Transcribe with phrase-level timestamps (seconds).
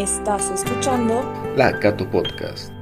[0.00, 2.72] Estás escuchando La Cato Podcast.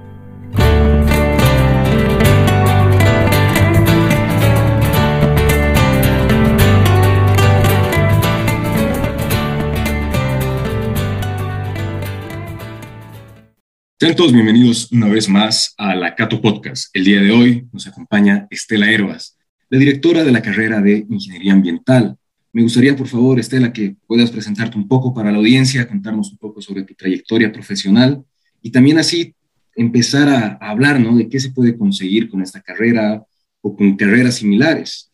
[13.99, 16.95] Sean todos bienvenidos una vez más a la Cato Podcast.
[16.95, 19.37] El día de hoy nos acompaña Estela Herbas,
[19.71, 22.17] la directora de la carrera de Ingeniería Ambiental.
[22.53, 26.39] Me gustaría, por favor, Estela, que puedas presentarte un poco para la audiencia, contarnos un
[26.39, 28.25] poco sobre tu trayectoria profesional
[28.63, 29.35] y también así
[29.77, 31.17] empezar a, hablar ¿no?
[31.17, 33.25] de qué se puede conseguir con esta carrera
[33.61, 35.13] o con carreras similares.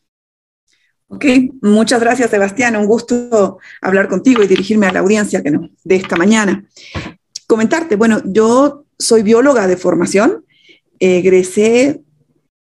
[1.08, 1.24] Ok,
[1.60, 5.96] muchas gracias Sebastián, un gusto hablar contigo y dirigirme a la audiencia que no, de
[5.96, 6.66] esta mañana
[7.46, 10.44] comentarte, bueno, yo soy bióloga de formación,
[10.98, 12.02] egresé,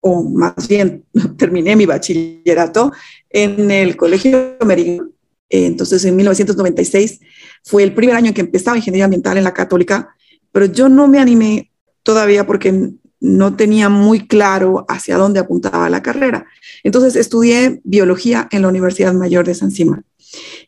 [0.01, 1.05] o más bien
[1.37, 2.91] terminé mi bachillerato
[3.29, 5.09] en el Colegio Meridiano.
[5.49, 7.19] Entonces, en 1996
[7.63, 10.15] fue el primer año en que empezaba ingeniería ambiental en la católica,
[10.51, 11.71] pero yo no me animé
[12.03, 16.45] todavía porque no tenía muy claro hacia dónde apuntaba la carrera.
[16.83, 20.05] Entonces, estudié biología en la Universidad Mayor de San Simón.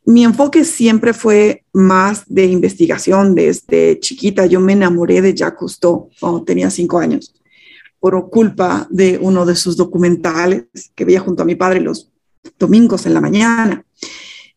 [0.05, 3.35] Mi enfoque siempre fue más de investigación.
[3.35, 7.35] Desde chiquita yo me enamoré de Jacques Cousteau cuando tenía cinco años,
[7.99, 12.09] por culpa de uno de sus documentales que veía junto a mi padre los
[12.57, 13.85] domingos en la mañana.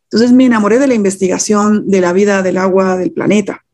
[0.04, 3.64] Entonces me enamoré de la investigación de la vida del agua del planeta.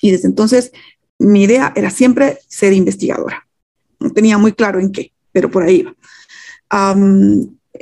[0.00, 0.72] Y desde entonces
[1.18, 3.46] mi idea era siempre ser investigadora.
[4.00, 5.94] No tenía muy claro en qué, pero por ahí iba.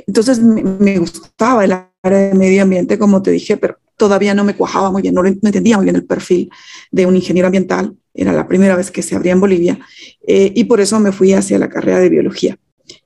[0.05, 1.73] entonces me, gustaba el
[2.03, 5.77] de medio ambiente, como te dije, pero todavía no me cuajaba muy bien, no, entendía
[5.77, 6.49] muy bien el perfil
[6.91, 7.95] de un ingeniero ambiental.
[8.13, 9.79] Era la primera vez que se abría en Bolivia
[10.27, 12.57] eh, y por eso me fui hacia la carrera de biología,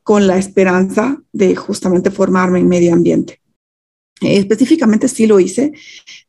[0.03, 3.39] con la esperanza de justamente formarme en medio ambiente.
[4.21, 5.73] Eh, específicamente sí lo hice.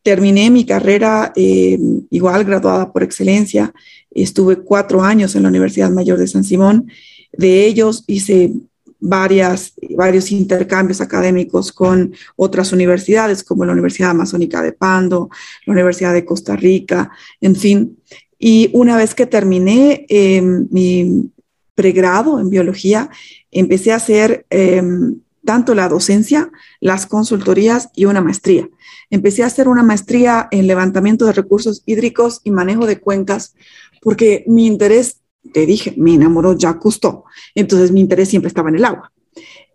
[0.03, 1.78] Terminé mi carrera eh,
[2.11, 3.72] igual graduada por excelencia.
[4.11, 6.89] Estuve cuatro años en la Universidad Mayor de San Simón.
[7.33, 8.53] De ellos hice
[9.00, 15.28] varias, varios intercambios académicos con otras universidades, como la Universidad Amazónica de Pando,
[15.66, 17.10] la Universidad de Costa Rica,
[17.41, 17.98] en fin.
[18.38, 21.31] Y una vez que terminé em, mi
[21.75, 23.10] pregrado en biología,
[23.54, 26.50] empecé a hacer em, tanto la docencia,
[26.81, 28.69] las consultorías y una maestría.
[29.10, 33.54] Empecé a hacer una maestría en levantamiento de recursos hídricos y manejo de cuencas,
[34.03, 35.20] porque mi interés
[35.53, 37.25] te dije, me enamoró ya Cousteau.
[37.54, 39.12] Entonces mi interés siempre estaba en el agua.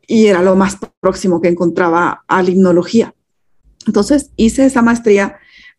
[0.08, 3.14] Y era lo más próximo que encontraba a limnología.
[3.86, 5.38] Entonces hice esa maestría.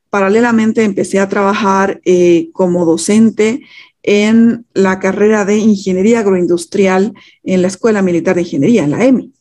[0.09, 3.62] Paralelamente empecé a trabajar eh, como docente
[4.03, 9.33] en la carrera de Ingeniería Agroindustrial en la Escuela Militar de Ingeniería, en la EMI.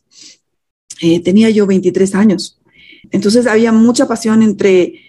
[1.00, 2.60] Eh, tenía yo 23 años.
[3.10, 5.00] Entonces había mucha pasión entre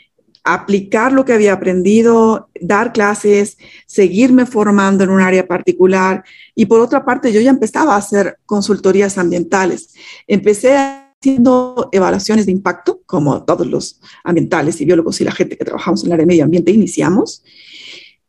[0.43, 6.23] aplicar lo que había aprendido, dar clases, seguirme formando en un área particular.
[6.55, 9.93] Y por otra parte, yo ya empezaba a hacer consultorías ambientales.
[10.27, 15.65] Empecé haciendo evaluaciones de impacto, como todos los ambientales y biólogos y la gente que
[15.65, 17.43] trabajamos en el área de medio ambiente iniciamos.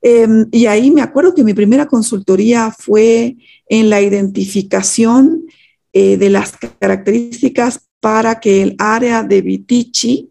[0.03, 3.37] Em, y ahí me acuerdo que mi primera consultoría fue
[3.69, 5.45] en la identificación
[5.93, 10.31] eh, de las características para que el área de Vitici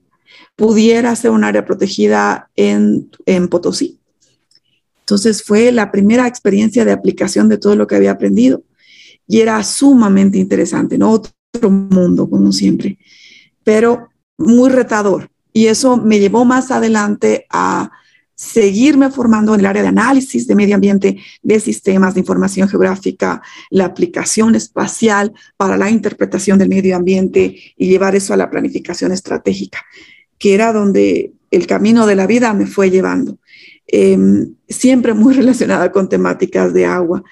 [0.57, 3.97] pudiera ser un área protegida en, en Potosí.
[4.99, 8.63] Entonces fue la primera experiencia de aplicación de todo lo que había aprendido
[9.25, 11.11] y era sumamente interesante, ¿no?
[11.11, 12.97] Otro mundo, como siempre,
[13.63, 15.29] pero muy retador.
[15.53, 17.91] Y eso me llevó más adelante a
[18.41, 23.41] seguirme formando en el área de análisis de medio ambiente, de sistemas de información geográfica,
[23.69, 29.11] la aplicación espacial para la interpretación del medio ambiente y llevar eso a la planificación
[29.11, 29.85] estratégica
[30.41, 33.37] que era donde el camino de la vida me fue llevando.
[33.85, 37.23] Em, siempre muy relacionada con temáticas de agua.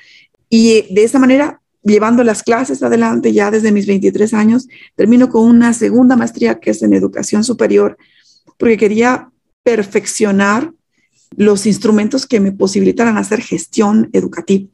[0.47, 5.43] Y de esa manera, llevando las clases adelante ya desde mis 23 años, termino con
[5.43, 7.97] una segunda maestría que es en educación superior,
[8.57, 9.31] porque quería
[9.63, 10.71] perfeccionar
[11.35, 14.67] los instrumentos que me posibilitaran hacer gestión educativa.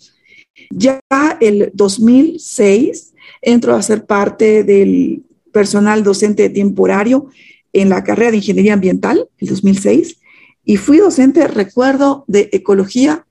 [0.72, 1.00] Ya
[1.40, 7.30] el 2006 entro a ser parte del personal docente temporario
[7.74, 10.18] en la carrera de Ingeniería Ambiental, el 2006,
[10.63, 13.25] y fui docente, recuerdo, de ecología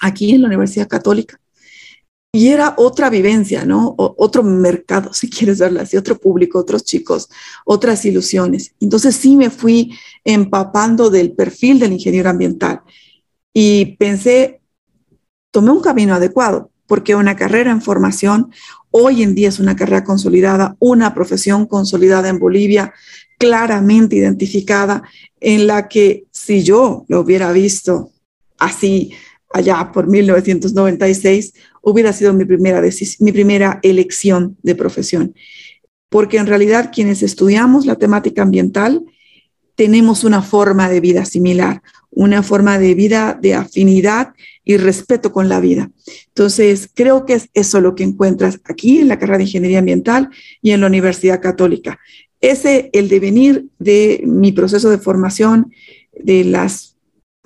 [0.00, 1.40] aquí en la Universidad Católica.
[2.34, 3.94] Y era otra vivencia, ¿no?
[3.96, 7.28] otro mercado, si quieres verlo así, otro público, otros chicos,
[7.64, 8.74] otras ilusiones.
[8.80, 12.80] Entonces sí me fui empapando del perfil del ingeniero ambiental
[13.52, 14.60] y pensé,
[15.52, 18.50] tomé un camino adecuado, porque una carrera en formación
[18.90, 22.92] hoy en día es una carrera consolidada, una profesión consolidada en Bolivia,
[23.38, 25.04] claramente identificada
[25.38, 28.10] en la que si yo lo hubiera visto
[28.58, 29.12] así
[29.52, 31.54] allá por 1996,
[31.84, 32.82] hubiera sido mi primera,
[33.20, 35.34] mi primera elección de profesión.
[36.08, 39.02] Porque en realidad quienes estudiamos la temática ambiental
[39.74, 44.34] tenemos una forma de vida similar, una forma de vida de afinidad
[44.64, 45.90] y respeto con la vida.
[46.28, 50.30] Entonces, creo que es eso lo que encuentras aquí en la carrera de Ingeniería Ambiental
[50.62, 51.98] y en la Universidad Católica.
[52.40, 55.72] Ese, el devenir de mi proceso de formación,
[56.12, 56.93] de las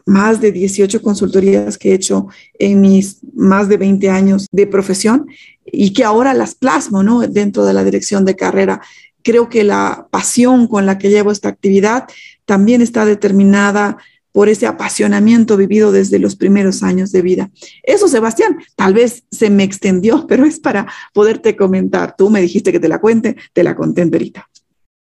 [0.08, 2.28] más de 18 consultorías que he hecho
[2.58, 5.26] en mis más de 20 años de profesión
[5.66, 7.20] y que ahora las plasmo ¿no?
[7.20, 8.80] dentro de la dirección de carrera.
[9.22, 12.08] Creo que la pasión con la que llevo esta actividad
[12.46, 13.98] también está determinada
[14.32, 17.50] por ese apasionamiento vivido desde los primeros años de vida.
[17.82, 22.16] Eso, Sebastián, tal vez se me extendió, pero es para poderte comentar.
[22.16, 24.48] Tú me dijiste que te la cuente, te la conté enterita.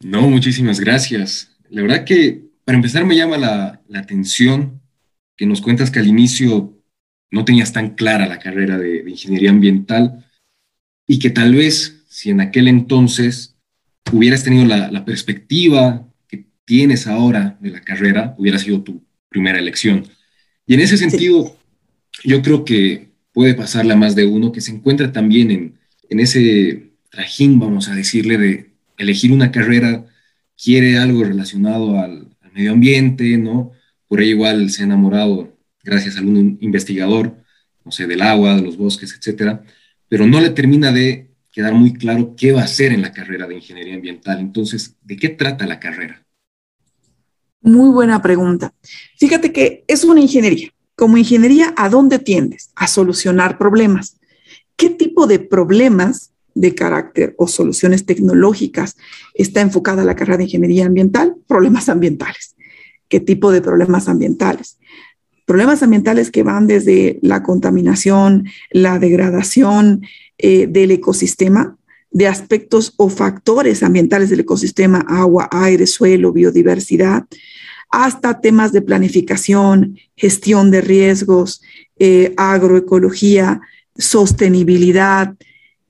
[0.01, 1.57] No, muchísimas gracias.
[1.69, 4.78] La verdad que para empezar me llama la, la atención
[5.39, 6.77] que nos cuentas que al inicio
[7.31, 10.29] no tenías tan clara la carrera de, de ingeniería ambiental
[11.07, 13.55] y que tal vez si en aquel entonces
[14.11, 16.05] hubieras tenido la, la perspectiva
[16.65, 20.03] tienes ahora de la carrera hubiera sido tu primera elección.
[20.67, 21.57] Y en ese sentido,
[22.23, 26.19] yo creo que puede pasarle a más de uno que se encuentra también en, en
[26.19, 30.05] ese trajín, vamos a decirle, de elegir una carrera,
[30.61, 33.71] quiere algo relacionado al, medio ambiente, ¿no?
[34.09, 37.37] Por ahí igual se ha enamorado, gracias a algún investigador,
[37.85, 39.63] no sé, del agua, de los bosques, etcétera,
[40.09, 43.47] pero no le termina de quedar muy claro qué va a hacer en la carrera
[43.47, 44.39] de ingeniería ambiental.
[44.39, 46.25] Entonces, ¿de qué trata la carrera?
[47.61, 48.73] Muy buena pregunta.
[49.17, 50.69] Fíjate que es una ingeniería.
[50.95, 52.71] Como ingeniería, ¿a dónde tiendes?
[52.75, 54.17] A solucionar problemas.
[54.75, 58.97] ¿Qué tipo de problemas de carácter o soluciones tecnológicas
[59.33, 61.35] está enfocada la carrera de ingeniería ambiental?
[61.47, 62.55] Problemas ambientales.
[63.09, 64.77] ¿Qué tipo de problemas ambientales?
[65.45, 70.03] Problemas ambientales que van desde la contaminación, la degradación
[70.37, 71.75] eh, del ecosistema,
[72.11, 77.25] de aspectos o factores ambientales del ecosistema, agua, aire, suelo, biodiversidad,
[77.89, 81.61] hasta temas de planificación, gestión de riesgos,
[81.97, 83.61] eh, agroecología,
[83.97, 85.35] sostenibilidad,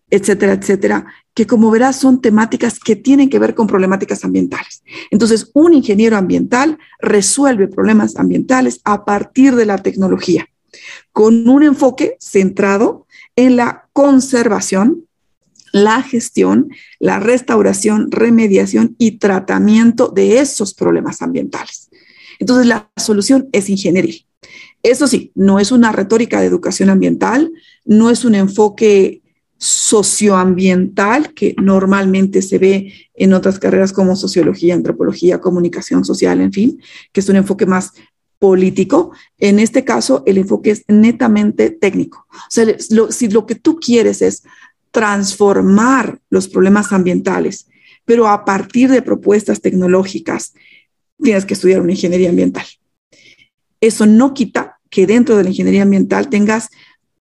[0.09, 1.05] etcétera, etcétera,
[1.39, 4.83] que como verás son temáticas que tienen que ver con problemáticas ambientales.
[5.09, 10.49] Entonces, un ingeniero ambiental resuelve problemas ambientales a partir de la tecnología,
[11.13, 13.07] con un enfoque centrado
[13.37, 15.05] en la conservación,
[15.71, 21.89] la gestión, la restauración, remediación y tratamiento de esos problemas ambientales.
[22.39, 24.25] Entonces, la solución es ingeniería.
[24.83, 27.49] Eso sí, no es una retórica de educación ambiental,
[27.85, 29.21] no es un enfoque
[29.59, 36.81] socioambiental que normalmente se ve en otras carreras como sociología, antropología, comunicación social, en fin,
[37.11, 37.91] que es un enfoque más
[38.39, 39.11] político.
[39.37, 42.25] En este caso, el enfoque es netamente técnico.
[42.31, 44.43] O sea, si lo que tú quieres es
[44.91, 47.67] transformar los problemas ambientales,
[48.05, 50.53] pero a partir de propuestas tecnológicas,
[51.21, 52.65] tienes que estudiar una ingeniería ambiental.
[53.81, 56.69] Eso no quita que dentro de la ingeniería ambiental tengas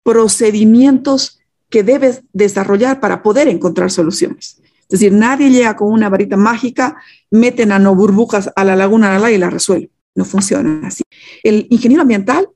[0.03, 1.40] procedimientos
[1.71, 4.61] que debes desarrollar para poder encontrar soluciones.
[4.83, 6.97] Es decir, nadie llega con una varita mágica,
[7.31, 9.91] mete nanoburbujas a la laguna y la resuelve.
[10.17, 11.05] No funciona así.
[11.45, 12.49] El ingeniero ambiental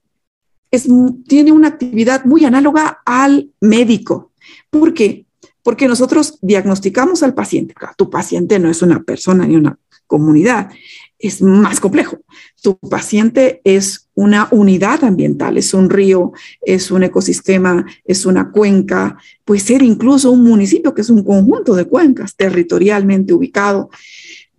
[1.28, 4.32] tiene una actividad muy análoga al médico.
[4.70, 5.26] ¿Por qué?
[5.62, 7.74] Porque nosotros diagnosticamos al paciente.
[7.96, 10.70] tu paciente no es una persona ni una comunidad,
[11.18, 12.18] es más complejo.
[12.60, 19.16] Tu paciente es una unidad ambiental, es un río, es un ecosistema, es una cuenca,
[19.44, 23.90] puede ser incluso un municipio que es un conjunto de cuencas territorialmente ubicado,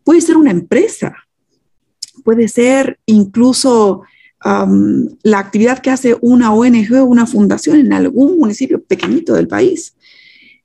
[0.03, 1.15] puede ser una empresa,
[2.23, 4.03] puede ser incluso
[5.23, 9.95] la actividad que hace una ONG o una fundación en algún municipio pequeñito del país.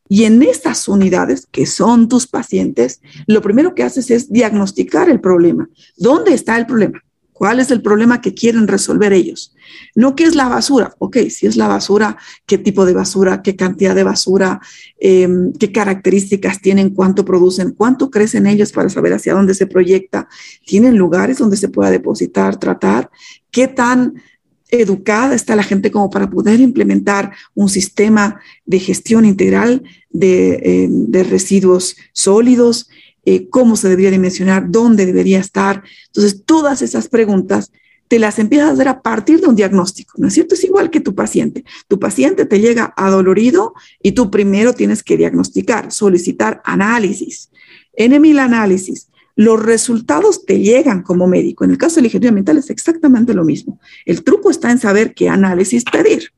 [0.07, 5.21] Y en estas unidades, que son tus pacientes, lo primero que haces es diagnosticar el
[5.21, 5.71] problema.
[5.97, 7.01] ¿Dónde está el problema?
[7.41, 9.55] ¿Cuál es el problema que quieren resolver ellos?
[9.95, 10.95] No qué es la basura.
[10.99, 14.61] Ok, si es la basura, qué tipo de basura, qué cantidad de basura,
[14.99, 20.29] em, qué características tienen, cuánto producen, cuánto crecen ellos para saber hacia dónde se proyecta.
[20.67, 23.09] ¿Tienen lugares donde se pueda depositar, tratar?
[23.51, 24.21] ¿Qué tan
[24.69, 31.23] educada está la gente como para poder implementar un sistema de gestión integral de, eh,
[31.23, 32.91] residuos sólidos,
[33.25, 35.83] eh, cómo se debería dimensionar, dónde debería estar.
[36.07, 37.73] Entonces, todas esas preguntas
[38.09, 40.57] te las empiezas a hacer a partir de un diagnóstico, ¿no es cierto?
[40.57, 41.65] Es igual que tu paciente.
[41.87, 43.73] Tu paciente te llega adolorido
[44.03, 47.51] y tú primero tienes que diagnosticar, solicitar análisis.
[47.93, 51.65] En el análisis, los resultados te llegan como médico.
[51.65, 53.79] En el caso del ingeniero ambiental es exactamente lo mismo.
[54.05, 56.33] El truco está en saber qué análisis pedir.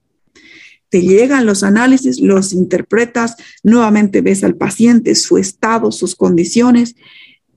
[0.92, 6.96] Te llegan los análisis, los interpretas, nuevamente ves al paciente, su estado, sus condiciones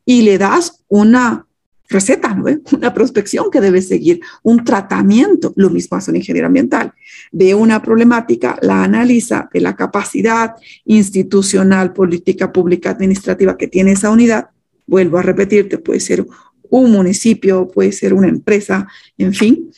[0.06, 1.46] y le das una
[1.90, 2.46] receta, ¿no?
[2.72, 5.52] una prospección que debe seguir, un tratamiento.
[5.58, 6.94] Lo mismo hace un ingeniero ambiental.
[7.34, 14.12] Ve una problemática, la analiza de la capacidad institucional, política pública, administrativa que tiene esa
[14.12, 14.48] unidad.
[14.88, 16.26] Vuelvo a repetirte, puede ser
[16.70, 18.88] un municipio, puede ser una empresa,
[19.18, 19.72] en fin,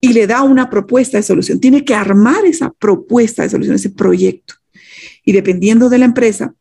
[0.00, 1.60] y le da una propuesta de solución.
[1.60, 4.54] Tiene que armar esa propuesta de solución, ese proyecto.
[5.24, 6.54] Y dependiendo de la empresa,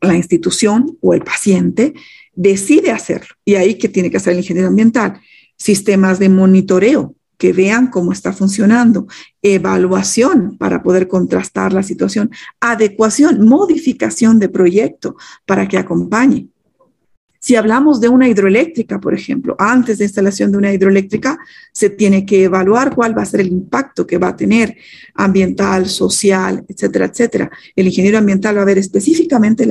[0.00, 1.94] la institución o el paciente,
[2.34, 3.34] decide hacerlo.
[3.44, 5.20] Y ahí que tiene que hacer el ingeniero ambiental.
[5.56, 9.06] Sistemas de monitoreo que vean cómo está funcionando,
[9.42, 12.30] evaluación para poder contrastar la situación,
[12.60, 16.48] adecuación, modificación de proyecto para que acompañe.
[17.46, 21.38] Si hablamos de una hidroeléctrica, por ejemplo, antes de instalación de una hidroeléctrica,
[21.70, 24.76] se tiene que evaluar cuál va a ser el impacto que va a tener
[25.14, 27.48] ambiental, social, etcétera, etcétera.
[27.76, 29.64] El ingeniero ambiental va a ver específicamente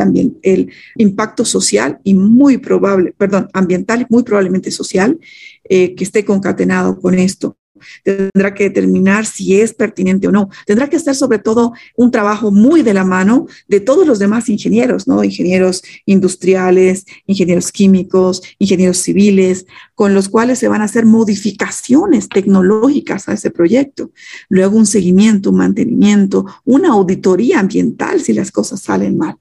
[0.44, 5.20] el, impacto social y muy probable, perdón, ambiental muy probablemente social
[5.65, 7.58] eh, que esté concatenado con esto
[8.03, 10.50] tendrá que determinar si es pertinente o no.
[10.65, 14.50] Tendrá que hacer sobre todo un trabajo muy de la mano de todos los demás
[14.50, 15.24] ingenieros, ¿no?
[15.24, 23.29] Ingenieros industriales, ingenieros químicos, ingenieros civiles, con los cuales se van a hacer modificaciones tecnológicas
[23.29, 24.12] a ese proyecto.
[24.50, 29.38] Luego un seguimiento, un mantenimiento, una auditoría ambiental si las cosas salen mal.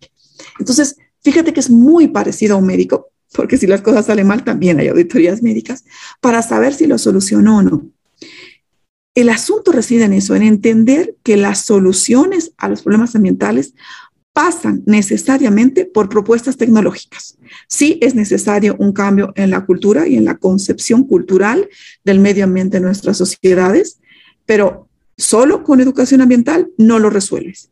[0.58, 4.44] Entonces, fíjate que es muy parecido a un médico, porque si las cosas salen mal,
[4.44, 5.84] también hay auditorías médicas,
[6.20, 7.86] para saber si lo solucionó o no.
[9.14, 13.74] El asunto reside en eso, en entender que las soluciones a los problemas ambientales
[14.32, 17.38] pasan necesariamente por propuestas tecnológicas.
[17.68, 21.68] Sí es necesario un cambio en la cultura y en la concepción cultural
[22.02, 24.00] del medio ambiente en nuestras sociedades,
[24.44, 27.70] pero solo con educación ambiental no lo resuelves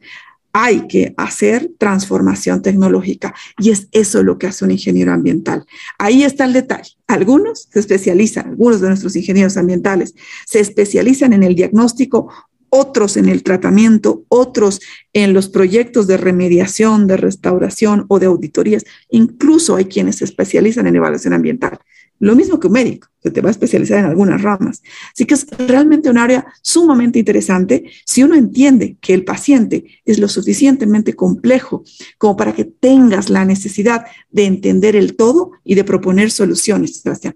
[0.52, 5.64] hay que hacer transformación tecnológica y es eso lo que hace un ingeniero ambiental.
[5.98, 6.92] Ahí está el detalle.
[7.06, 10.14] Algunos se especializan, algunos de nuestros ingenieros ambientales
[10.46, 12.28] se especializan en el diagnóstico,
[12.74, 14.80] otros en el tratamiento, otros
[15.12, 18.84] en los proyectos de remediación, de restauración o de auditorías.
[19.10, 21.78] Incluso hay quienes se especializan en evaluación ambiental.
[22.18, 24.82] Lo mismo que un médico, que te va a especializar en algunas ramas.
[25.12, 30.18] Así que es realmente un área sumamente interesante si uno entiende que el paciente es
[30.18, 31.84] lo suficientemente complejo
[32.18, 37.34] como para que tengas la necesidad de entender el todo y de proponer soluciones, Sebastián.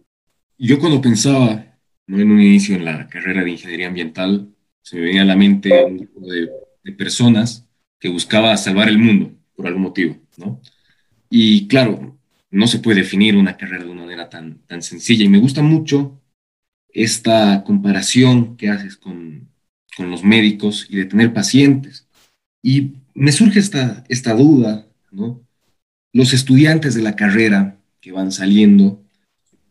[0.58, 2.20] Yo cuando pensaba ¿no?
[2.20, 5.68] en un inicio en la carrera de ingeniería ambiental, se me venía a la mente
[5.68, 7.66] de personas
[7.98, 10.60] que buscaba salvar el mundo por algún motivo, ¿no?
[11.28, 12.15] Y claro,
[12.56, 15.24] no se puede definir una carrera de una manera tan, tan sencilla.
[15.24, 16.22] Y me gusta mucho
[16.88, 19.50] esta comparación que haces con,
[19.94, 22.08] con los médicos y de tener pacientes.
[22.62, 24.86] Y me surge esta, esta duda.
[26.14, 29.04] Los estudiantes de la carrera que van saliendo,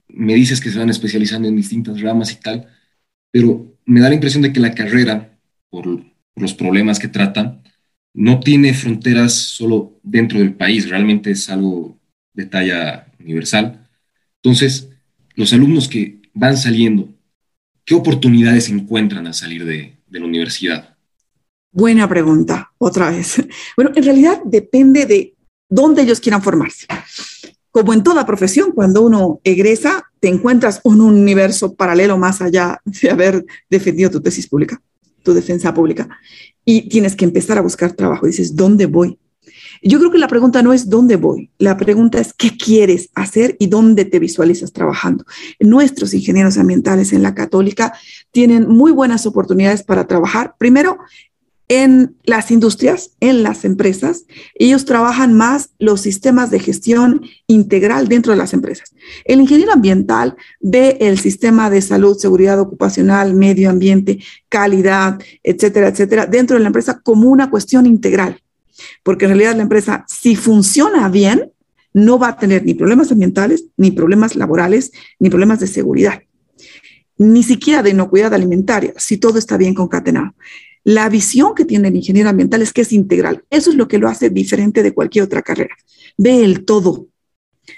[0.07, 2.67] me dices que se van especializando en distintas ramas y tal,
[3.31, 5.35] pero me da la impresión de que la carrera,
[5.71, 7.63] por, por los problemas que trata,
[8.13, 11.99] no tiene fronteras solo dentro del país, realmente es algo
[12.35, 13.87] de talla universal.
[14.43, 14.89] Entonces,
[15.35, 17.09] los alumnos que van saliendo,
[17.83, 20.95] ¿qué oportunidades encuentran al salir de, la universidad?
[21.71, 23.35] Buena pregunta, otra vez.
[23.75, 25.35] Bueno, en realidad depende de
[25.67, 26.87] dónde ellos quieran formarse.
[27.69, 33.09] Como en toda profesión, cuando uno egresa, te encuentras un universo paralelo más allá de
[33.09, 34.81] haber defendido tu tesis pública,
[35.23, 36.07] tu defensa pública,
[36.63, 38.25] y tienes que empezar a buscar trabajo.
[38.25, 39.19] Dices, ¿dónde voy?
[39.87, 43.55] Yo creo que la pregunta no es dónde voy, la pregunta es qué quieres hacer
[43.59, 45.25] y dónde te visualizas trabajando.
[45.59, 47.93] Nuestros ingenieros ambientales en la católica
[48.31, 50.97] tienen muy buenas oportunidades para trabajar, primero,
[51.67, 54.25] en las industrias, en las empresas,
[54.55, 58.93] ellos trabajan más los sistemas de gestión integral dentro de las empresas.
[59.23, 66.25] El ingeniero ambiental ve el sistema de salud, seguridad ocupacional, medio ambiente, calidad, etcétera, etcétera,
[66.25, 68.41] dentro de la empresa como una cuestión integral
[69.03, 71.51] porque en realidad la empresa, si funciona bien,
[71.93, 76.23] no va a tener ni problemas ambientales, ni problemas laborales, ni problemas de seguridad,
[77.17, 80.35] ni siquiera de inocuidad alimentaria, si todo está bien concatenado.
[80.83, 83.43] La visión que tiene el ingeniero ambiental es que es integral.
[83.49, 85.75] Eso es lo que lo hace diferente de cualquier otra carrera.
[86.17, 87.07] Ve el todo.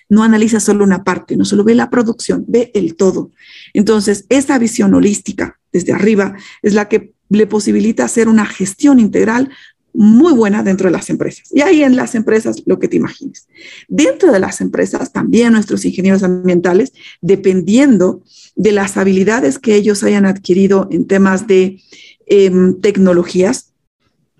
[0.09, 3.31] No analiza solo una parte, no solo ve la producción, ve el todo.
[3.73, 9.51] Entonces, esa visión holística desde arriba es la que le posibilita hacer una gestión integral
[9.99, 11.49] muy buena dentro de las empresas.
[11.51, 13.47] Y ahí en las empresas lo que te imagines.
[13.87, 18.21] Dentro de las empresas también nuestros ingenieros ambientales, dependiendo
[18.55, 21.81] de las habilidades que ellos hayan adquirido en temas de
[22.27, 23.73] em, tecnologías,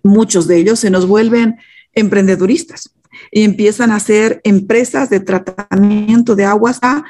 [0.03, 1.55] muchos de ellos se nos vuelven
[1.93, 2.91] emprendeduristas
[3.31, 7.03] y empiezan a hacer empresas de tratamiento de aguas a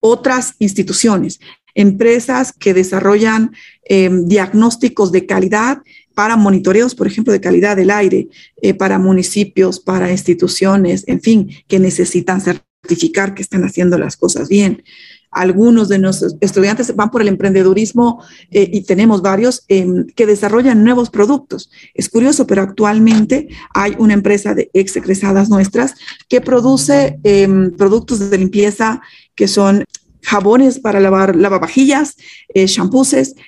[0.00, 1.38] otras instituciones,
[1.76, 3.52] empresas que desarrollan
[3.84, 5.78] em, diagnósticos de calidad
[6.14, 8.28] para monitoreos, por ejemplo, de calidad del aire,
[8.62, 14.48] eh, para municipios, para instituciones, en fin, que necesitan certificar que están haciendo las cosas
[14.48, 14.82] bien.
[15.30, 20.84] Algunos de nuestros estudiantes van por el emprendedurismo eh, y tenemos varios em, que desarrollan
[20.84, 21.70] nuevos productos.
[21.92, 25.94] Es curioso, pero actualmente hay una empresa de ex egresadas nuestras
[26.28, 29.02] que produce em, productos de limpieza
[29.34, 29.84] que son
[30.24, 32.16] jabones para lavar lavavajillas,
[32.54, 32.66] eh,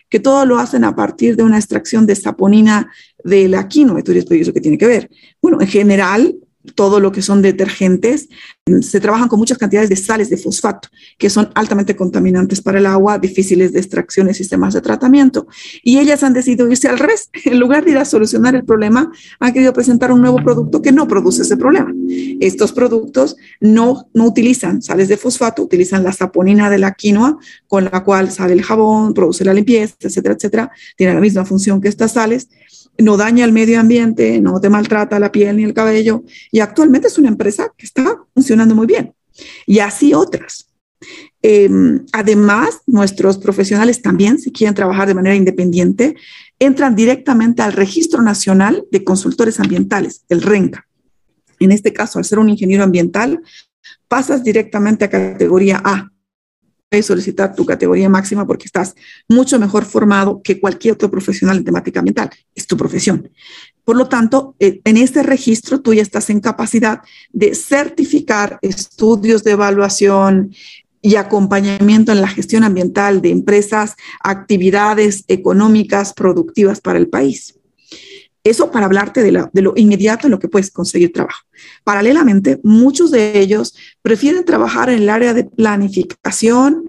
[0.09, 2.93] que todo lo hacen a partir de una extracción de saponina
[3.25, 4.01] de la quinoa.
[4.07, 5.11] ¿Y eso qué tiene que ver?
[5.41, 6.37] Bueno, en general,
[6.75, 8.29] todo lo que son detergentes,
[8.81, 12.87] se trabajan con muchas cantidades de sales de fosfato, que son altamente contaminantes para el
[12.87, 15.47] agua, difíciles de extracción y sistemas de tratamiento.
[15.85, 17.31] Y ellas han decidido irse al revés.
[17.47, 20.91] En lugar de ir a solucionar el problema, han querido presentar un nuevo producto que
[20.91, 21.95] no produce ese problema.
[22.41, 27.85] Estos productos no, no utilizan sales de fosfato, utilizan la saponina de la quinoa, con
[27.85, 30.71] la cual sale el jabón, produce la limpieza, etcétera, etcétera.
[30.97, 32.49] Tiene la misma función que estas sales
[32.99, 36.25] no daña el medio ambiente, no te maltrata la piel ni el cabello.
[36.51, 39.15] Y actualmente es una empresa que está funcionando muy bien.
[39.67, 40.67] Y así otras.
[41.43, 46.17] Em, además, nuestros profesionales también, si quieren trabajar de manera independiente,
[46.59, 50.87] entran directamente al Registro Nacional de Consultores Ambientales, el RENCA.
[51.61, 53.41] En este caso, al ser un ingeniero ambiental,
[54.09, 56.11] pasas directamente a categoría A,
[57.03, 58.95] solicitar tu categoría máxima porque estás
[59.29, 62.31] mucho mejor formado que cualquier otro profesional en temática ambiental.
[62.55, 63.31] Es tu profesión.
[63.85, 67.01] Por lo tanto, eh, en este registro tú ya estás en capacidad
[67.33, 70.55] de certificar estudios de evaluación
[71.03, 77.55] y acompañamiento en la gestión ambiental de empresas, actividades económicas productivas para el país.
[78.47, 81.43] Eso para hablarte de, lo inmediato en lo que puedes conseguir trabajo.
[81.83, 86.89] Paralelamente, muchos de ellos prefieren trabajar en el área de planificación,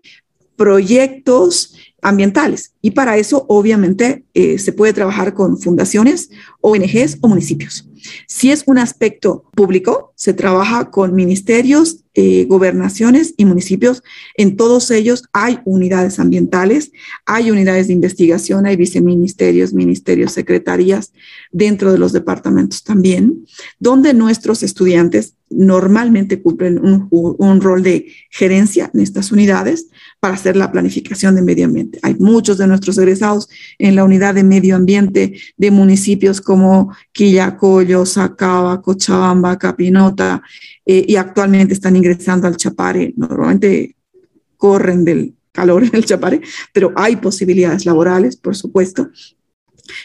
[0.55, 2.73] proyectos ambientales.
[2.83, 6.29] Y para eso, obviamente, eh, se puede trabajar con fundaciones,
[6.61, 7.89] ONGs o municipios.
[8.27, 14.01] Si es un aspecto público, se trabaja con ministerios, eh, gobernaciones y municipios.
[14.35, 16.91] En todos ellos hay unidades ambientales,
[17.27, 21.13] hay unidades de investigación, hay viceministerios, ministerios, secretarías
[21.51, 23.45] dentro de los departamentos también,
[23.77, 29.87] donde nuestros estudiantes normalmente cumplen un, un rol de gerencia en estas unidades
[30.19, 31.99] para hacer la planificación de medio ambiente.
[32.01, 38.05] Hay muchos de nuestros egresados en la unidad de medio ambiente de municipios como Quillacollo,
[38.05, 39.57] Sacaba, Cochabamba,
[40.85, 43.13] Eh, y actualmente están ingresando al Chapare.
[43.15, 43.95] Normalmente
[44.57, 46.41] corren del calor en el Chapare,
[46.73, 49.09] pero hay posibilidades laborales, por supuesto,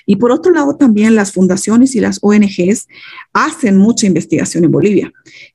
[0.07, 2.89] y por otro lado, también las fundaciones y las ONGs
[3.33, 5.13] hacen mucha investigación en Bolivia.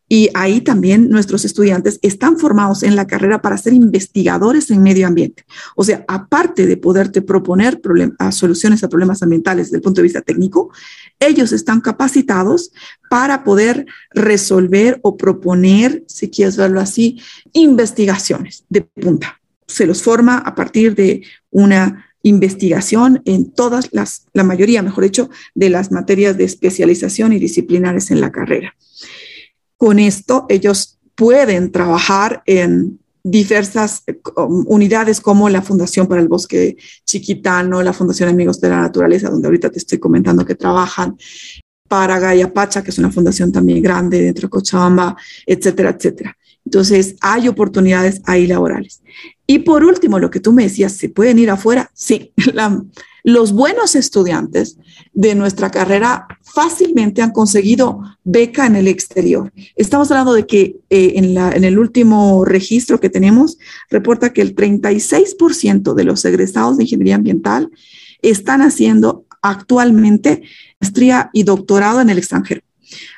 [0.10, 5.06] Y ahí también nuestros estudiantes están formados en la carrera para ser investigadores en medio
[5.06, 5.46] ambiente.
[5.76, 7.82] O sea, aparte de poderte proponer
[8.32, 10.72] soluciones a problemas ambientales desde el punto de vista técnico,
[11.20, 12.72] ellos están capacitados
[13.10, 17.22] para poder resolver o proponer, si quieres verlo así,
[17.54, 19.42] investigaciones de punta.
[19.68, 25.30] Se los forma a partir de una investigación en todas las, la mayoría, mejor dicho,
[25.56, 28.76] de las materias de especialización y disciplinares en la carrera.
[29.78, 34.20] Con esto, ellos pueden trabajar en diversas eh,
[34.68, 39.48] unidades como la Fundación para el Bosque Chiquitano, la Fundación Amigos de la Naturaleza, donde
[39.48, 41.18] ahorita te estoy comentando que trabajan,
[41.88, 46.38] para Gaia Pacha, que es una fundación también grande dentro de Cochabamba, etcétera, etcétera.
[46.66, 49.02] Entonces, hay oportunidades ahí laborales.
[49.46, 51.90] Y por último, lo que tú me decías, ¿se pueden ir afuera?
[51.94, 52.34] Sí,
[53.28, 54.78] los buenos estudiantes
[55.14, 59.52] de nuestra carrera fácilmente han conseguido beca en el exterior.
[59.76, 63.58] Estamos hablando de que eh, en, en el último registro que tenemos,
[63.90, 67.70] reporta que el 36% de los egresados de ingeniería ambiental
[68.22, 70.44] están haciendo actualmente
[70.80, 72.62] maestría y doctorado en el extranjero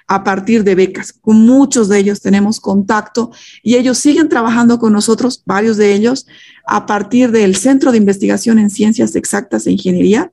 [0.07, 1.13] a partir de becas.
[1.13, 6.25] Con muchos de ellos tenemos contacto y ellos siguen trabajando con nosotros, varios de ellos,
[6.69, 10.31] a partir del Centro de Investigación en Ciencias Exactas e Ingeniería,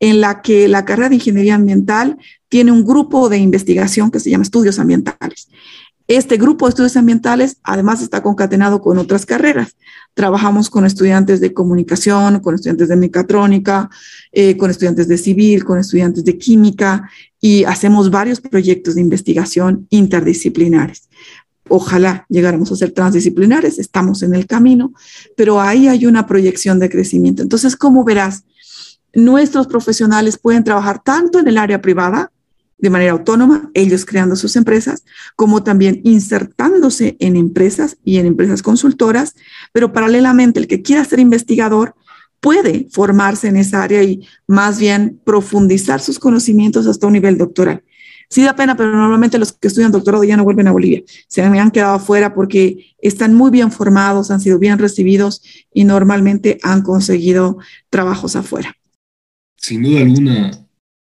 [0.00, 4.30] en la que la carrera de Ingeniería Ambiental tiene un grupo de investigación que se
[4.30, 5.48] llama Estudios Ambientales.
[6.08, 9.76] Este grupo de estudios ambientales además está concatenado con otras carreras.
[10.14, 13.90] Trabajamos con estudiantes de comunicación, con estudiantes de mecatrónica,
[14.32, 17.10] eh, con estudiantes de civil, con estudiantes de química
[17.40, 21.07] y hacemos varios proyectos de investigación interdisciplinares.
[21.68, 24.92] Ojalá llegáramos a ser transdisciplinares, estamos en el camino,
[25.36, 27.42] pero ahí hay una proyección de crecimiento.
[27.42, 28.44] Entonces, como verás,
[29.14, 32.30] nuestros profesionales pueden trabajar tanto en el área privada
[32.78, 35.04] de manera autónoma, ellos creando sus empresas,
[35.34, 39.34] como también insertándose en empresas y en empresas consultoras,
[39.72, 41.96] pero paralelamente el que quiera ser investigador
[42.40, 47.82] puede formarse en esa área y más bien profundizar sus conocimientos hasta un nivel doctoral.
[48.30, 51.02] Sí da pena, pero normalmente los que estudian doctorado ya no vuelven a Bolivia.
[51.28, 56.58] Se han quedado afuera porque están muy bien formados, han sido bien recibidos y normalmente
[56.62, 58.76] han conseguido trabajos afuera.
[59.56, 60.50] Sin duda alguna,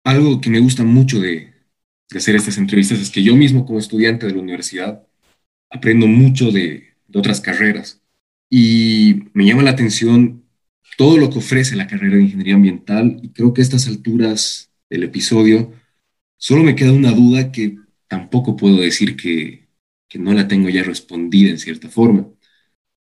[0.04, 1.54] algo que me gusta mucho de,
[2.10, 5.06] de hacer estas entrevistas es que yo mismo como estudiante de la universidad
[5.70, 8.02] aprendo mucho de, otras carreras
[8.50, 10.42] y me llama la atención
[10.98, 14.72] todo lo que ofrece la carrera de ingeniería ambiental y creo que a estas alturas
[14.90, 15.72] del episodio
[16.44, 19.66] solo me queda una duda que tampoco puedo decir que,
[20.06, 22.28] que no la tengo ya respondida en cierta forma.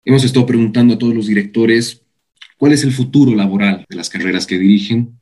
[0.04, 2.02] Hemos estado preguntando a todos los directores
[2.58, 5.18] cuál es el futuro laboral de las carreras que dirigen,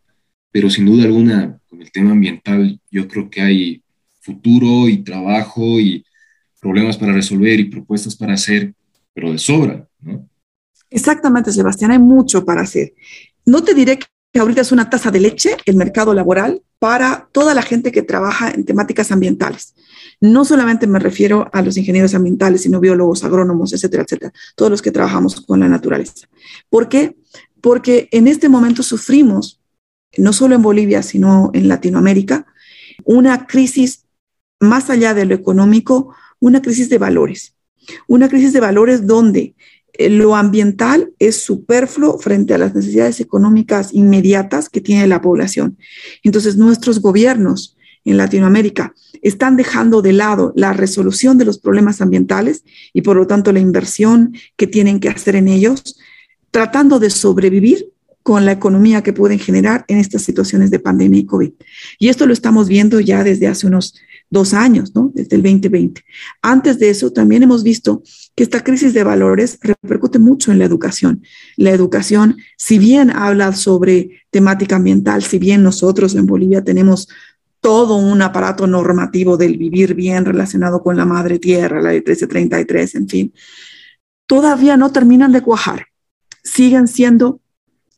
[0.50, 3.84] pero sin duda alguna con el tema ambiental yo creo que hay
[4.18, 6.04] futuro y trabajo y
[6.60, 8.74] problemas para resolver y propuestas para hacer,
[9.14, 10.28] pero de sobra, ¿no?
[10.90, 12.92] Exactamente, Sebastián, hay mucho para hacer.
[13.46, 14.00] No te diré
[14.38, 18.50] ahorita es una taza de leche el mercado laboral para toda la gente que trabaja
[18.50, 19.74] en temáticas ambientales.
[20.20, 24.82] No solamente me refiero a los ingenieros ambientales, sino biólogos, agrónomos, etcétera, etcétera, todos los
[24.82, 26.28] que trabajamos con la naturaleza.
[26.68, 27.16] ¿Por qué?
[27.60, 29.60] Porque en este momento sufrimos,
[30.16, 32.46] no solo en Bolivia, sino en Latinoamérica,
[33.04, 34.06] una crisis
[34.60, 37.56] más allá de lo económico, una crisis de valores.
[38.06, 39.54] Una crisis de valores donde
[40.08, 45.76] lo ambiental es superfluo frente a las necesidades económicas inmediatas que tiene la población.
[46.22, 52.64] Entonces, nuestros gobiernos en Latinoamérica están dejando de lado la resolución de los problemas ambientales
[52.92, 55.98] y por lo tanto la inversión que tienen que hacer en ellos,
[56.50, 57.90] tratando de sobrevivir
[58.22, 61.52] con la economía que pueden generar en estas situaciones de pandemia y COVID.
[61.98, 63.94] Y esto lo estamos viendo ya desde hace unos
[64.30, 65.10] dos años, ¿no?
[65.12, 66.02] Desde el 2020.
[66.40, 68.02] Antes de eso, también hemos visto
[68.36, 71.22] que esta crisis de valores repercute mucho en la educación.
[71.56, 77.08] La educación, si bien habla sobre temática ambiental, si bien nosotros en Bolivia tenemos
[77.60, 82.94] todo un aparato normativo del vivir bien relacionado con la madre tierra, la de 1333,
[82.94, 83.34] en fin,
[84.26, 85.86] todavía no terminan de cuajar.
[86.42, 87.40] Siguen siendo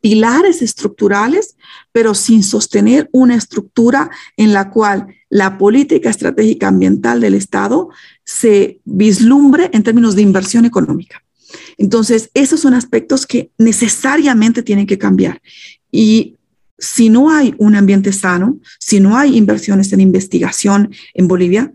[0.02, 1.56] pilares estructurales,
[1.92, 7.88] pero sin sostener una estructura en la cual la política estratégica ambiental del Estado
[8.24, 11.22] se vislumbre en términos de inversión económica.
[11.78, 15.40] Entonces, esos son aspectos que necesariamente tienen que cambiar.
[15.90, 16.36] Y
[16.78, 21.72] si no hay un ambiente sano, si no hay inversiones en investigación en Bolivia,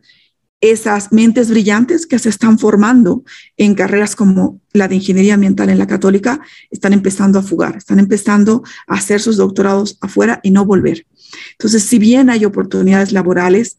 [0.62, 3.24] esas mentes brillantes que se están formando
[3.58, 6.40] en carreras como la de ingeniería ambiental en la católica
[6.72, 11.06] están empezando a fugar, están empezando a hacer sus doctorados afuera y no volver.
[11.52, 13.78] Entonces, si bien hay oportunidades laborales,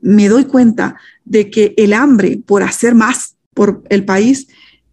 [0.00, 4.48] me doy cuenta de que el hambre por hacer más por el país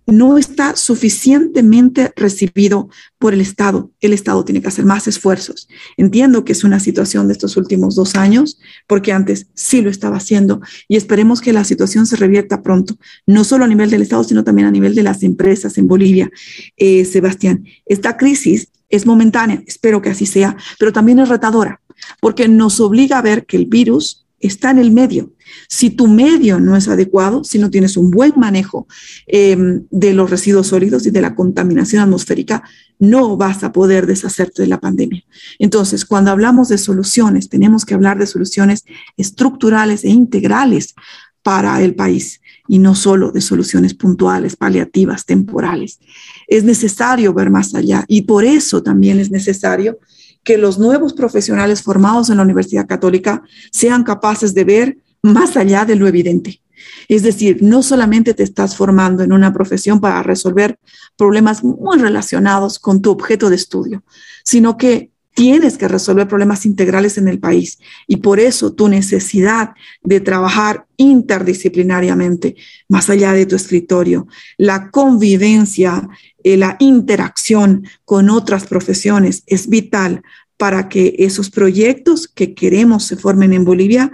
[0.08, 3.92] no está suficientemente recibido por el Estado.
[4.02, 5.68] El Estado tiene que hacer más esfuerzos.
[5.98, 10.18] Entiendo que es una situación de estos últimos dos años, porque antes sí lo estaba
[10.18, 14.24] haciendo y esperemos que la situación se revierta pronto, no solo a nivel del Estado,
[14.24, 16.30] sino también a nivel de las empresas en Bolivia.
[16.78, 21.82] Eh, Sebastián, esta crisis es momentánea, espero que así sea, pero también es retadora,
[22.22, 25.34] porque nos obliga a ver que el virus está en el medio.
[25.68, 28.88] Si tu medio no es adecuado, si no tienes un buen manejo
[29.28, 32.64] em, de los residuos sólidos y de la contaminación atmosférica,
[33.00, 35.24] no vas a poder deshacerte de la pandemia.
[35.60, 38.86] Entonces, cuando hablamos de soluciones, tenemos que hablar de soluciones
[39.18, 40.96] estructurales e integrales
[41.44, 46.00] para el país y no solo de soluciones puntuales, paliativas, temporales.
[46.48, 50.00] Es necesario ver más allá y por eso también es necesario
[50.44, 55.86] que los nuevos profesionales formados en la Universidad Católica sean capaces de ver más allá
[55.86, 56.62] de lo evidente.
[57.08, 60.80] Es decir, no solamente te estás formando en una profesión para resolver
[61.18, 64.04] problemas muy relacionados con tu objeto de estudio,
[64.44, 69.72] sino que tienes que resolver problemas integrales en el país y por eso tu necesidad
[70.02, 72.56] de trabajar interdisciplinariamente,
[72.88, 76.08] más allá de tu escritorio, la convivencia,
[76.44, 80.22] eh, la interacción con otras profesiones es vital
[80.58, 84.14] para que esos proyectos que queremos se formen en Bolivia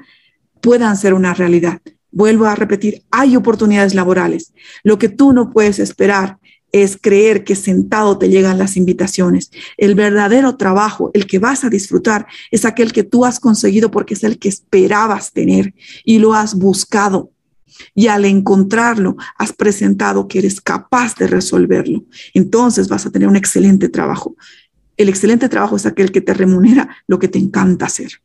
[0.61, 1.81] puedan ser una realidad.
[2.13, 4.53] vuelvo a repetir, hay oportunidades laborales.
[4.83, 6.39] Lo que tú no puedes esperar
[6.71, 9.51] es creer que sentado te llegan las invitaciones.
[9.77, 14.13] El verdadero trabajo, el que vas a disfrutar, es aquel que tú has conseguido porque
[14.13, 15.73] es el que esperabas tener
[16.05, 17.31] y lo has buscado.
[17.95, 22.05] Y al encontrarlo, has presentado que eres capaz de resolverlo.
[22.33, 24.35] Entonces vas a tener un excelente trabajo.
[24.97, 28.21] El excelente trabajo es aquel que te remunera lo que te encanta hacer.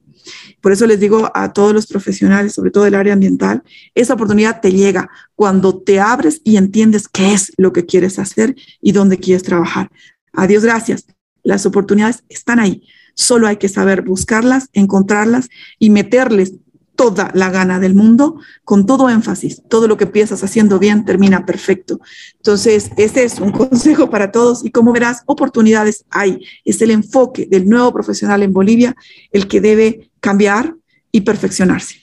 [0.61, 3.63] Por eso les digo a todos los profesionales, sobre todo del área ambiental,
[3.95, 8.57] esa oportunidad te llega cuando te abres y entiendes qué es lo que quieres hacer
[8.81, 9.91] y dónde quieres trabajar.
[10.33, 11.07] Adiós, gracias.
[11.43, 12.83] Las oportunidades están ahí.
[13.15, 16.55] Solo hay que saber buscarlas, encontrarlas y meterles
[16.97, 19.63] toda la gana del mundo, con todo énfasis.
[19.69, 22.01] Todo lo que empiezas haciendo bien termina perfecto.
[22.37, 26.41] Entonces, ese es un consejo para todos y como verás, oportunidades hay.
[26.65, 28.97] Es el enfoque del nuevo profesional en Bolivia
[29.31, 30.75] el que debe cambiar
[31.13, 31.95] y perfeccionarse.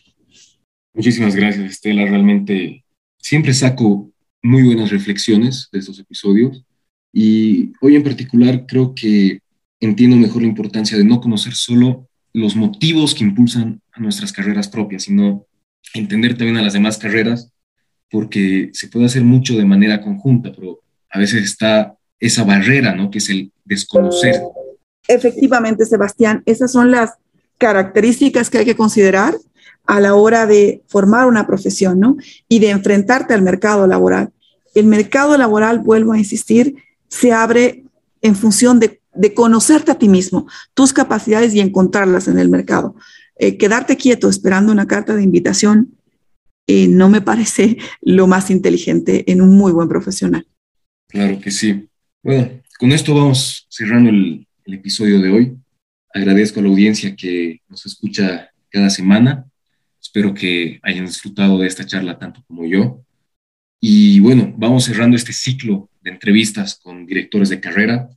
[0.94, 2.06] Muchísimas gracias, Estela.
[2.06, 2.86] Realmente
[3.18, 6.64] siempre saco muy buenas reflexiones de estos episodios
[7.12, 9.40] y hoy en particular creo que
[9.82, 14.70] entiendo mejor la importancia de no conocer solo los motivos que impulsan a nuestras carreras
[14.70, 15.46] propias, sino
[15.94, 17.52] entender también a las demás carreras,
[18.10, 23.12] porque se puede hacer mucho de manera conjunta, pero a veces está esa barrera, ¿no?
[23.12, 24.42] Que es el desconocer.
[25.10, 27.18] Efectivamente, Sebastián, esas son las
[27.58, 29.36] características que hay que considerar
[29.86, 32.18] a la hora de formar una profesión, ¿no?
[32.48, 34.32] Y de enfrentarte al mercado laboral.
[34.74, 36.76] El mercado laboral, vuelvo a insistir,
[37.10, 37.84] se abre
[38.22, 42.96] en función de de conocerte a ti mismo, tus capacidades y encontrarlas en el mercado.
[43.36, 45.96] Eh, quedarte quieto esperando una carta de invitación
[46.68, 50.48] eh, no me parece lo más inteligente en un muy buen profesional.
[51.08, 51.88] Claro que sí.
[52.24, 55.58] Bueno, con esto vamos cerrando el, el episodio de hoy.
[56.14, 59.46] Agradezco a la audiencia que nos escucha cada semana.
[60.02, 63.02] Espero que hayan disfrutado de esta charla tanto como yo.
[63.80, 68.10] Y bueno, vamos cerrando este ciclo de entrevistas con directores de carrera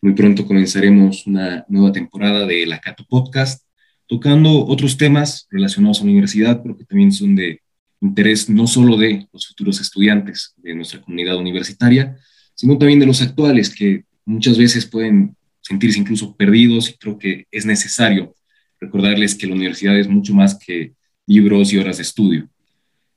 [0.00, 3.66] muy pronto comenzaremos una nueva temporada de la Cato Podcast,
[4.06, 7.60] tocando otros temas relacionados a la universidad, pero que también son de
[8.00, 12.16] interés no solo de los futuros estudiantes de nuestra comunidad universitaria,
[12.54, 15.36] sino también de los actuales que muchas veces pueden
[15.68, 18.34] sentirse incluso perdidos y creo que es necesario
[18.80, 20.94] recordarles que la universidad es mucho más que
[21.26, 22.48] libros y horas de estudio.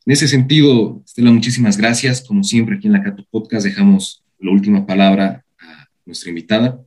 [0.06, 2.22] En ese sentido, Estela, muchísimas gracias.
[2.22, 5.46] Como siempre, aquí en la Cato Podcast dejamos la última palabra
[6.06, 6.80] nuestra invitada.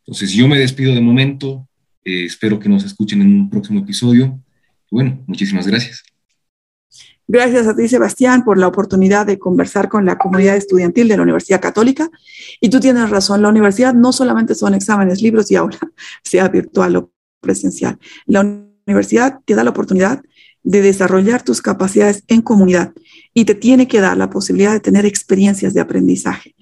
[0.00, 1.68] Entonces, yo me despido de momento.
[2.04, 4.40] Eh, espero que nos escuchen en un próximo episodio.
[4.90, 6.13] Bueno, muchísimas gracias.
[7.26, 11.22] Gracias a ti, Sebastián, por la oportunidad de conversar con la comunidad estudiantil de la
[11.22, 12.10] Universidad Católica.
[12.60, 15.78] Y tú tienes razón, la universidad no solamente son exámenes, libros y aula,
[16.22, 17.98] sea virtual o presencial.
[18.26, 18.40] La
[18.86, 20.22] universidad te da la oportunidad
[20.62, 22.92] de desarrollar tus capacidades en comunidad
[23.32, 26.54] y te tiene que dar la posibilidad de tener experiencias de aprendizaje.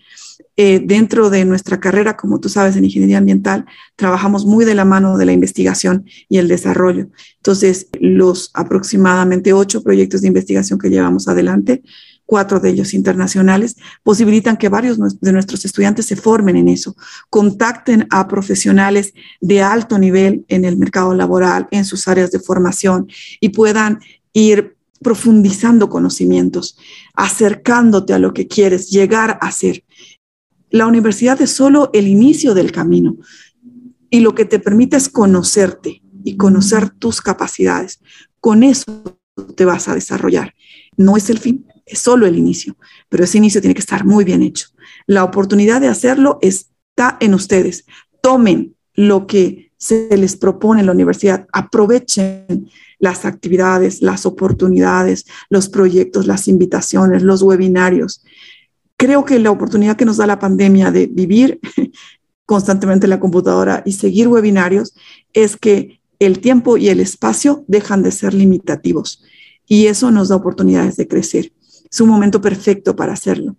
[0.57, 3.65] Eh, dentro de nuestra carrera, como tú sabes, en ingeniería ambiental,
[3.97, 7.09] trabajamos muy de la mano de la investigación y el desarrollo.
[7.37, 11.83] Entonces, los aproximadamente ocho proyectos de investigación que llevamos adelante,
[12.27, 16.97] cuatro de ellos internacionales, posibilitan que varios de nuestros estudiantes se formen en eso,
[17.31, 23.09] contacten a profesionales de alto nivel en el mercado laboral, en sus áreas de formación
[23.41, 24.01] y puedan
[24.33, 26.79] ir profundizando conocimientos,
[27.15, 29.85] acercándote a lo que quieres llegar a ser
[30.73, 33.19] la universidad es solo el inicio del camino
[34.09, 38.01] y lo que te permite es conocerte y conocer tus capacidades.
[38.41, 39.19] Con eso
[39.55, 40.55] te vas a desarrollar.
[40.97, 42.77] No es el fin, es solo el inicio,
[43.11, 44.69] pero ese inicio tiene que estar muy bien hecho.
[45.07, 47.85] La oportunidad de hacerlo está en ustedes.
[48.23, 55.69] Tomen lo que se les propone en la universidad, aprovechen las actividades, las oportunidades, los
[55.69, 58.23] proyectos, las invitaciones, los webinarios
[59.03, 61.59] creo que la oportunidad que nos da la pandemia de vivir
[62.47, 64.95] constantemente en la computadora y seguir webinarios
[65.33, 69.25] es que el tiempo y el espacio dejan de ser limitativos
[69.67, 71.53] y eso nos da oportunidades de crecer.
[71.91, 73.57] Es un momento perfecto para hacerlo.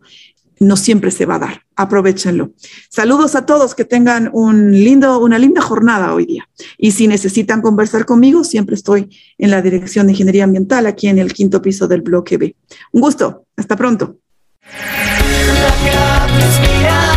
[0.62, 1.62] No siempre se va a dar.
[1.76, 2.54] Aprovechenlo.
[2.90, 6.48] Saludos a todos, que tengan un lindo, una linda jornada hoy día.
[6.78, 11.20] Y si necesitan conversar conmigo, siempre estoy en la Dirección de Ingeniería Ambiental, aquí en
[11.20, 12.56] el quinto piso del bloque B.
[12.94, 13.46] Un gusto.
[13.58, 14.20] Hasta pronto.
[15.46, 17.13] Look up, let's up